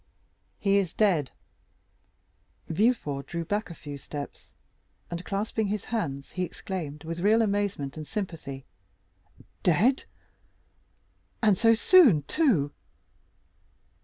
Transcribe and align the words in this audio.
"He 0.57 0.77
is 0.77 0.95
dead." 0.95 1.29
Villefort 2.67 3.27
drew 3.27 3.45
back 3.45 3.69
a 3.69 3.75
few 3.75 3.99
steps, 3.99 4.55
and, 5.11 5.23
clasping 5.23 5.67
his 5.67 5.85
hands, 5.93 6.31
exclaimed, 6.37 7.03
with 7.03 7.19
real 7.19 7.43
amazement 7.43 7.97
and 7.97 8.07
sympathy, 8.07 8.65
"Dead?—and 9.61 11.55
so 11.55 11.75
soon 11.75 12.23
too!" 12.23 12.73